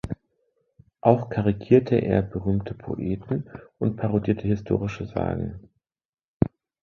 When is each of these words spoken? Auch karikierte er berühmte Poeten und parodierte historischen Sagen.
Auch 1.01 1.29
karikierte 1.29 1.93
er 1.95 2.23
berühmte 2.23 2.73
Poeten 2.73 3.47
und 3.77 3.97
parodierte 3.97 4.47
historischen 4.47 5.05
Sagen. 5.05 5.69